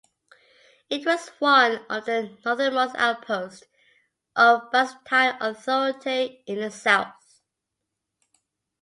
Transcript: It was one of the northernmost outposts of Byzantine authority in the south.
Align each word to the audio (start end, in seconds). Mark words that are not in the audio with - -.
It 0.89 1.05
was 1.05 1.29
one 1.37 1.85
of 1.87 2.05
the 2.05 2.35
northernmost 2.43 2.95
outposts 2.95 3.65
of 4.35 4.71
Byzantine 4.71 5.35
authority 5.39 6.43
in 6.47 6.59
the 6.59 6.71
south. 6.71 7.43